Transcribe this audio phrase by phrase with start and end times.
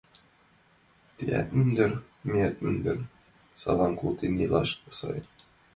[1.17, 1.91] Теат мӱндыр,
[2.31, 2.97] меат мӱндыр
[3.61, 5.19] Салам колтен илаш сай.